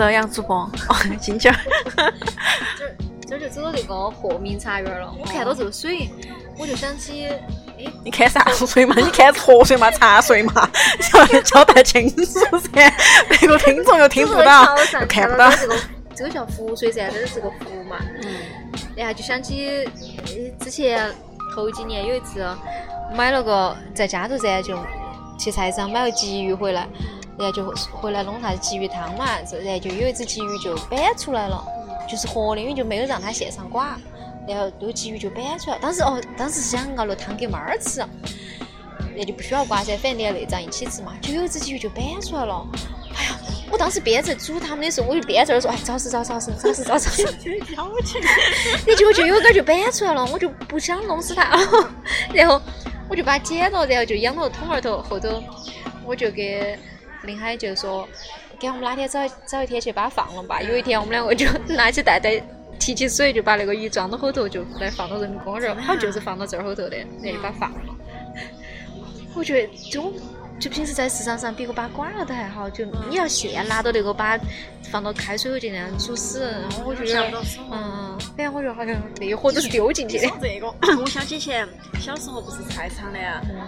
[0.00, 0.56] 来，这样主播，
[0.88, 1.56] 哦，进去儿。
[3.28, 5.12] 这儿就走到那个鹤鸣茶园了。
[5.18, 6.08] 我看到这个水，
[6.58, 7.26] 我就想起，
[7.78, 8.94] 哎，你看啥水嘛？
[8.96, 9.90] 你看河水嘛？
[9.90, 10.70] 茶水嘛？
[11.14, 12.94] 要交代清楚噻，
[13.28, 15.50] 那个听众又听不到，又看不到。
[15.50, 15.76] 这个
[16.14, 17.96] 这个叫湖水噻，这是个湖嘛。
[18.22, 18.34] 嗯。
[18.94, 19.88] 然后就想起
[20.60, 21.10] 之前
[21.54, 22.46] 头几年有一次
[23.14, 24.78] 买了个在家头噻，就
[25.38, 26.86] 去菜市场买了鲫鱼回来，
[27.38, 29.26] 然后就回来弄啥子鲫鱼汤嘛，
[29.64, 31.64] 然后就有一只鲫鱼就搬出来了。
[32.08, 33.96] 就是活的，因为就没有让它线上刮，
[34.46, 35.78] 然后那个鲫鱼就搬出来。
[35.78, 38.04] 当时哦，当时是想熬了汤给猫儿吃，
[39.16, 41.12] 那就不需要刮噻，反正连内脏一起吃嘛。
[41.22, 42.66] 就有一只鲫鱼就搬出来了。
[43.14, 43.38] 哎呀，
[43.70, 47.22] 我当时边在煮它们的时候，我就边在那说：“哎，找死找死找死找死找死！”
[48.84, 51.90] 你结果就有根就搬出来了，我就不想弄死它了。
[52.34, 52.60] 然后
[53.08, 55.40] 我就把它捡了，然后就养到桶儿头后头，
[56.04, 56.76] 我就给
[57.24, 58.08] 林海就说。
[58.60, 60.62] 给我们哪天找找一天去把它放了吧。
[60.62, 62.40] 有一天我们两个就拿起袋袋，
[62.78, 67.96] 提起水就把那个鱼装到后头，就来放到人民公园好像就是放到这儿后头的，然后就把它放了。
[69.34, 70.12] 我觉得就。
[70.62, 74.38] 就平时在市场上，别个把管了都还好，就你要现拿到那个把
[74.92, 80.28] 放到开水后就那样煮死，然后我觉得，嗯，反正我觉得好像那一盒都是丢进去的。
[80.40, 83.18] 这个，我想起以前小时候不是菜场的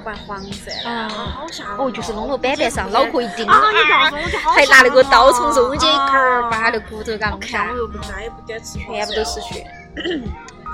[0.05, 7.73] 玩黄鳝啊，好吓哦，就是弄到板板上，脑壳一钉，还拿那个刀从中间一儿把那骨头给弄下。
[7.73, 9.67] 我又不再也不敢吃全部都是血。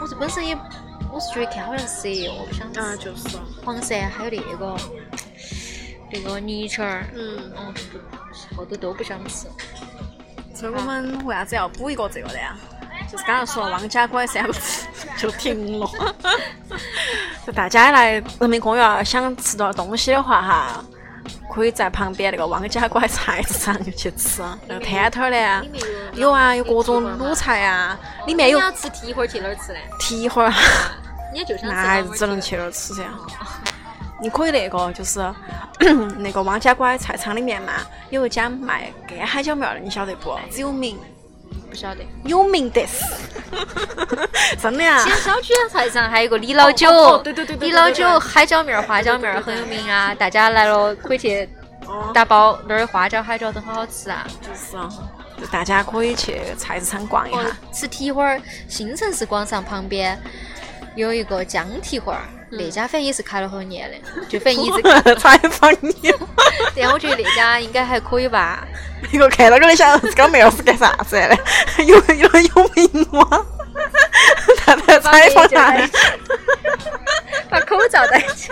[0.03, 0.55] 我是本身也，
[1.11, 2.79] 我是觉得看好像蛇，我不想吃。
[2.79, 3.39] 啊，就是。
[3.65, 4.77] 黄鳝还有那个。
[6.13, 7.75] 那个泥鳅儿，嗯，嗯，
[8.57, 9.47] 后头都不想吃。
[10.55, 12.57] 所以我们为啥子要补一个这个的呀？
[13.11, 15.91] 就是刚刚说“汪家拐”三个字 就停了。
[17.47, 20.85] 就大家来人民公园想吃点东西的话哈，
[21.53, 24.43] 可以在旁边那个汪家拐菜市场去吃。
[24.69, 25.67] 那个摊摊儿的，
[26.15, 28.59] 有啊，有各种卤菜啊，里面有。
[28.59, 29.79] 你要吃蹄花儿去哪儿吃呢？
[29.99, 30.53] 蹄花儿，
[31.33, 33.03] 你就想那还是只能去那儿吃噻。
[34.21, 35.21] 你可以 那个就是
[36.19, 37.73] 那个汪家拐菜场里面嘛，
[38.11, 40.39] 有一家卖干海椒面的，你晓得不？
[40.51, 40.99] 只有名，
[41.69, 42.01] 不晓得。
[42.25, 43.05] 有名得是，
[44.61, 45.03] 真的啊！
[45.05, 51.49] 前小区的菜场还有个李老九，对对对李老九海椒面、花椒面很有名啊， 大家来了可以去
[52.13, 54.27] 打包那儿花椒、海椒都很好吃啊。
[54.43, 54.89] 就是啊，
[55.51, 57.41] 大家可以去菜市场逛一下。
[57.73, 60.21] 吃蹄花儿，新城市广场旁边
[60.95, 62.29] 有一个姜蹄花儿。
[62.51, 63.97] 那家反正也是开了好多年的，
[64.29, 64.83] 就反正一直
[65.17, 65.95] 采访你。
[66.77, 68.67] 但我觉得那家应该还可以吧。
[69.13, 71.39] 那个看到个你想这个妹儿是干啥子的？
[71.85, 73.47] 有有有名吗？
[74.59, 75.89] 他在采访他。
[77.49, 78.51] 把口罩戴起。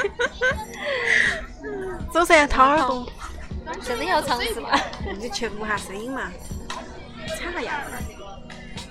[2.13, 3.07] 走噻，掏耳朵。
[3.85, 4.71] 真的要尝试吗？
[5.19, 6.33] 你去录下声音嘛，
[7.39, 7.83] 插下牙。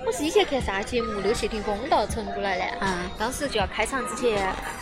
[0.08, 4.38] 我是以前看啥节目，那个谢霆锋到成都来的，嗯，当时就要开场之前，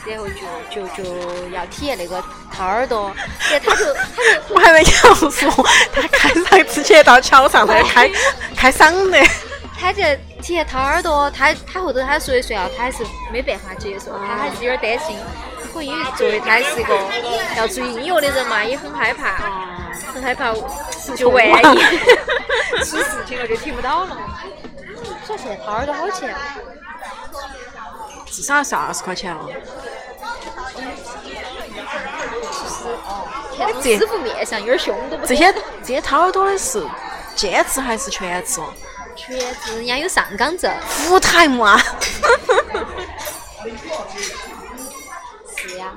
[0.05, 3.11] 然后就就就要体验那个掏耳朵，
[3.49, 5.49] 然后他就他就， 我还没要说，
[5.91, 8.07] 他开场之前到桥上来开
[8.55, 9.19] 开嗓的，
[9.75, 10.03] 他就
[10.43, 13.03] 体验掏耳朵，他他后头他说的说啊，他还是
[13.33, 15.17] 没办法接受，他还是有点担心，
[15.73, 16.95] 可能因为作为他是一个
[17.57, 19.37] 要做音乐的人嘛，也很害怕，
[20.13, 20.53] 很害怕，
[21.17, 21.51] 就万一
[22.85, 24.17] 出事情了就听不到了。
[25.37, 26.35] 掏耳朵好钱？
[28.25, 29.47] 至少是二十块钱哦，
[33.57, 35.25] 看师傅面相有点凶，都不。
[35.25, 36.85] 这些这些掏耳朵的是
[37.35, 38.59] 兼职还是全职？
[39.15, 40.73] 全职，人家有上岗证。
[41.09, 41.79] 五台木啊！
[45.55, 45.93] 是呀。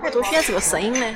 [0.00, 1.14] 还多喜欢这个声音呢。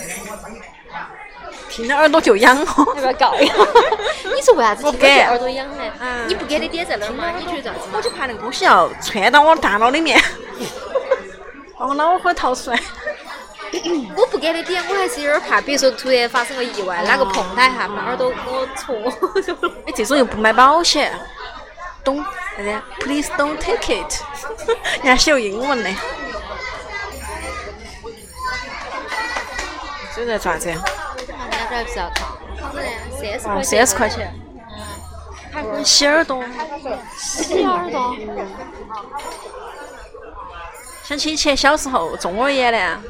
[1.76, 3.52] 听到耳朵就痒哦，要不要告一下？
[4.34, 5.84] 你说为啥子听着耳朵痒呢？
[6.26, 7.31] 你不给的点在哪儿嘛？
[7.38, 7.81] 你觉得咋子？
[7.93, 10.19] 我就怕那个东西要窜到我大脑里面，
[11.78, 12.81] 把我脑壳掏出来。
[14.17, 18.96] 我不给的点，我还是有点怕，比如说突然发生个意外，哪个碰它一下，把耳朵给我戳。
[19.87, 21.12] 哎，这种又不买保险
[22.02, 22.25] ，Don't
[22.56, 24.23] 啥子？Please don't take it。
[25.05, 25.90] 人家写有英文的。
[30.14, 30.50] 这在做
[31.50, 31.75] 啥子？
[31.75, 32.38] 还不是要掏？
[33.10, 34.34] 三十块三十块钱。
[35.54, 35.84] 嗯。
[35.84, 36.44] 洗耳朵。
[37.16, 38.16] 洗耳朵。
[41.02, 43.02] 想起以前小时候中耳炎呢，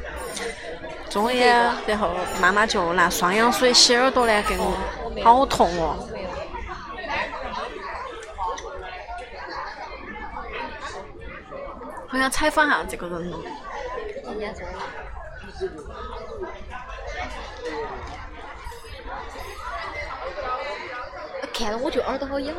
[1.09, 4.77] 中耳炎，然后妈妈就拿双氧水洗耳朵呢，给我
[5.23, 6.07] 好痛哦。
[12.09, 13.33] 好想采访下这个人
[21.57, 22.55] 看到我就耳朵好痒。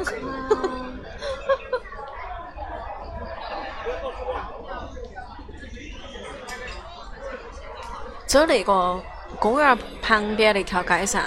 [8.27, 9.01] 走那个
[9.39, 11.23] 公园旁边那条街上，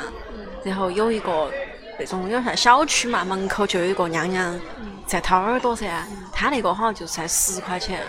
[0.63, 1.49] 然后有一个
[1.97, 4.59] 那种有点像小区嘛，门口就有一个娘娘
[5.07, 5.87] 在掏耳朵噻，
[6.31, 8.01] 她那个好像就才十块钱，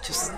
[0.00, 0.32] 就是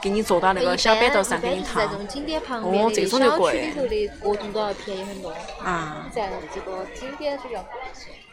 [0.00, 1.86] 给你坐到那个小板凳上给你掏在。
[1.86, 5.30] 这种景点旁边哦这种就贵里头的各种都要便宜很多。
[5.62, 7.38] 啊，在这个景点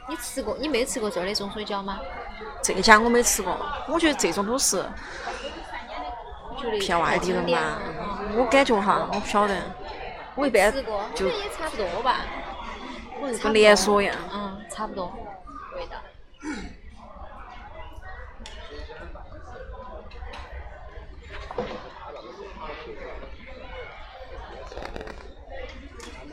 [0.08, 0.56] 你吃过？
[0.60, 2.00] 你没吃过这儿的粽水饺吗？
[2.62, 3.58] 这家我没吃过，
[3.88, 4.86] 我觉得这种都是
[6.80, 7.82] 骗外地人吧。
[8.38, 9.56] 我感觉哈，我不晓得，
[10.36, 12.22] 我一般吃过，就也差不多吧。
[13.42, 14.16] 跟连锁一样。
[14.32, 15.12] 嗯，差不多
[15.76, 15.98] 味道。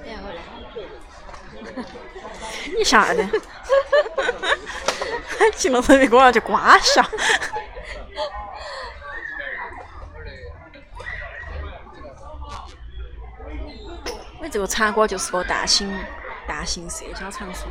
[0.05, 0.41] 然后呢？
[2.77, 3.27] 你啥子？
[5.57, 7.05] 进了人民公园就瓜笑。
[14.41, 15.93] 我这个茶馆就是个大型
[16.47, 17.69] 大型社交场所。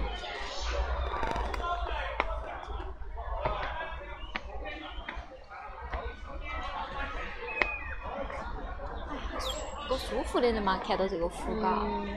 [9.87, 11.67] 多舒服的人嘛，看到这个湖嘎。
[11.83, 12.07] 嗯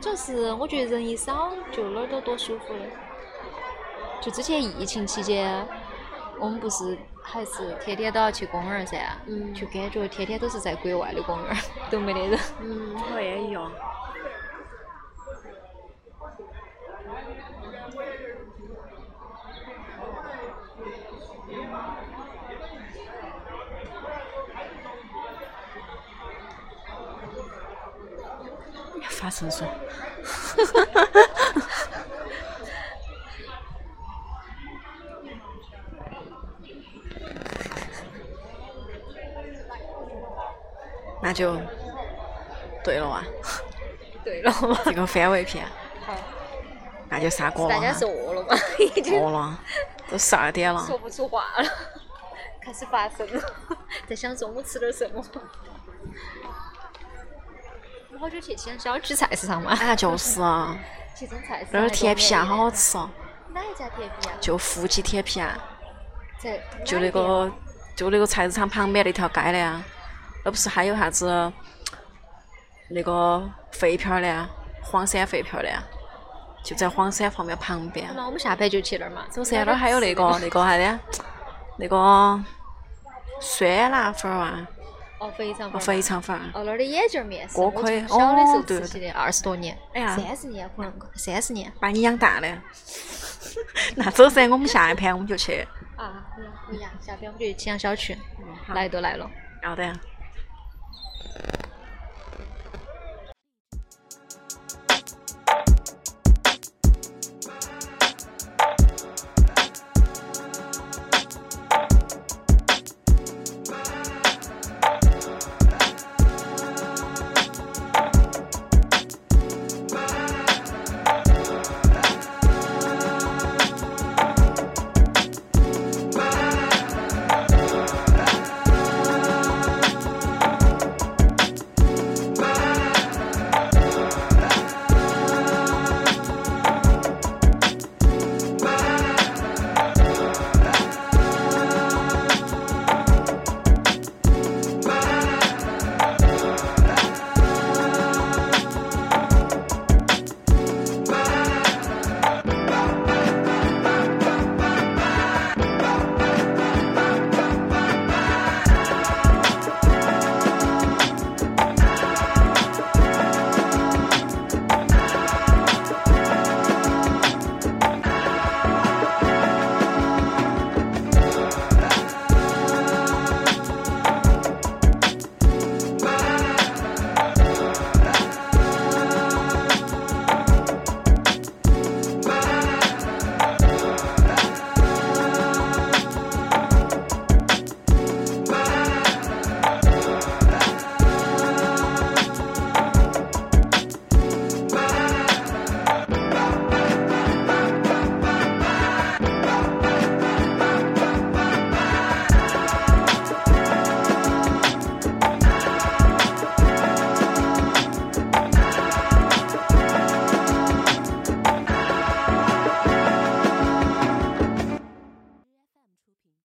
[0.00, 2.80] 主要是我觉得人一少，就哪儿都多舒服的。
[4.20, 5.66] 就之前疫情期间，
[6.38, 11.56] 我们不是还是天天都要去公园儿噻，嗯就感觉天天都是在国外的公园儿，
[11.90, 12.38] 都没得人。
[12.60, 13.70] 嗯，我也一样。
[29.20, 29.66] 发生说，
[41.22, 41.60] 那就
[42.82, 43.22] 对了哇，
[44.24, 45.66] 对了嘛，这个番外篇，
[46.06, 46.14] 好，
[47.10, 48.56] 那就杀锅了大家是饿了吗，
[48.96, 49.20] 已经。
[49.22, 49.58] 饿了，
[50.10, 50.82] 都十二点了。
[50.86, 51.68] 说不出话了，
[52.64, 53.42] 开始发声了，
[54.08, 55.22] 在想中午吃点什么。
[58.12, 60.76] 我好久去西安小区菜市场嘛，啊，就是啊，
[61.16, 62.98] 去中菜市场那儿甜皮啊，好好吃。
[62.98, 63.08] 哦。
[63.52, 64.32] 哪一家甜皮啊？
[64.40, 65.56] 就富记甜皮啊，
[66.38, 67.50] 在就那个
[67.96, 69.82] 就那个菜市场旁边那条街的啊，
[70.44, 71.52] 那不是还有啥子
[72.88, 74.48] 那个废片儿的啊，
[74.82, 75.82] 黄山废片儿的啊，
[76.64, 78.10] 就在黄山旁边旁边。
[78.14, 79.22] 那我们下班就去那儿嘛。
[79.30, 80.98] 走噻，那儿还有那个那个啥的，
[81.78, 82.40] 那个
[83.40, 84.66] 酸辣粉儿啊，
[85.20, 85.30] 哦，
[85.78, 92.48] 肥肠粉哦那儿的眼镜面是我锅盔从小的时候吃起的，二十多年，哎呀三十年可能三十年把你养大了。
[93.96, 95.66] 那走噻，我们下一盘我们就去。
[95.96, 96.24] 啊，
[96.66, 98.16] 可以啊，下盘我们就去青阳小区，
[98.68, 99.30] 来都来了。
[99.62, 99.92] 要得。